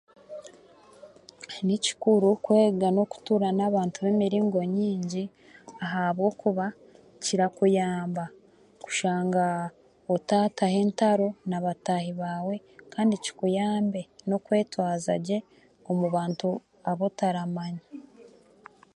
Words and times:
Ni 1.65 1.75
kikuru 1.85 2.27
kwega 2.45 2.87
n'okutuura 2.91 3.49
n'abantu 3.53 3.97
b'emiringo 4.01 4.59
nyingi 4.77 5.23
ahabwokuba 5.85 6.65
kirakuyamba 7.23 8.23
kushaanga 8.83 9.45
otaataho 10.13 10.77
entaro 10.83 11.27
nabataahi 11.49 12.11
baawe 12.21 12.55
kandi 12.93 13.15
kikuyambe 13.23 14.01
n'okwetwaza 14.27 15.13
gye 15.25 15.37
omu 15.89 16.05
bantu 16.15 16.49
ab'otaramanya 16.91 17.83